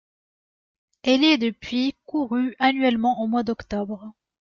Elle 1.03 1.23
est 1.23 1.37
depuis 1.37 1.95
courue 2.05 2.55
annuellement 2.57 3.21
au 3.21 3.27
mois 3.27 3.43
d'octobre. 3.43 4.13